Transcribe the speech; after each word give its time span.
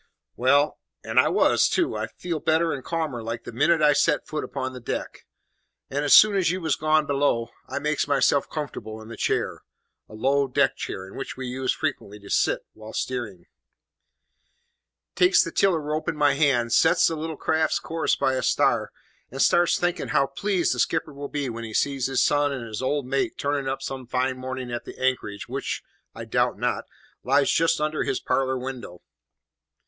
"Well, 0.35 0.79
and 1.03 1.19
I 1.19 1.27
was 1.27 1.69
too 1.69 1.95
I 1.95 2.07
felt 2.07 2.43
better 2.43 2.73
and 2.73 2.83
calmer 2.83 3.21
like 3.21 3.43
the 3.43 3.51
minute 3.51 3.83
I 3.83 3.93
set 3.93 4.25
foot 4.25 4.43
upon 4.43 4.73
the 4.73 4.79
deck; 4.79 5.27
and, 5.91 6.03
as 6.03 6.15
soon 6.15 6.35
as 6.35 6.49
you 6.49 6.59
was 6.59 6.75
gone 6.75 7.05
below, 7.05 7.51
I 7.69 7.77
makes 7.77 8.07
myself 8.07 8.49
comfortable 8.49 8.99
in 8.99 9.09
the 9.09 9.15
chair," 9.15 9.61
(a 10.09 10.15
low 10.15 10.47
deck 10.47 10.75
chair 10.75 11.05
in 11.07 11.15
which 11.15 11.37
we 11.37 11.45
used 11.45 11.75
frequently 11.75 12.17
to 12.21 12.31
sit 12.31 12.65
whilst 12.73 13.03
steering), 13.03 13.45
"takes 15.13 15.43
the 15.43 15.51
tiller 15.51 15.79
rope 15.79 16.09
in 16.09 16.15
my 16.17 16.33
hand, 16.33 16.73
sets 16.73 17.05
the 17.07 17.15
little 17.15 17.37
craft's 17.37 17.77
course 17.77 18.15
by 18.15 18.33
a 18.33 18.41
star, 18.41 18.91
and 19.29 19.39
starts 19.39 19.77
thinking 19.79 20.07
how 20.07 20.25
pleased 20.25 20.73
the 20.73 20.79
skipper 20.79 21.13
will 21.13 21.29
be 21.29 21.47
when 21.47 21.63
he 21.63 21.75
sees 21.75 22.07
his 22.07 22.23
son 22.23 22.51
and 22.51 22.65
his 22.65 22.81
old 22.81 23.05
mate 23.05 23.37
turning 23.37 23.67
up 23.69 23.83
some 23.83 24.07
fine 24.07 24.35
morning 24.35 24.71
at 24.73 24.83
the 24.83 24.97
anchorage 24.97 25.47
which, 25.47 25.83
I 26.15 26.25
doubt 26.25 26.57
not, 26.57 26.85
lies 27.23 27.51
just 27.51 27.79
under 27.79 28.01
his 28.01 28.19
parlour 28.19 28.57
window. 28.57 29.03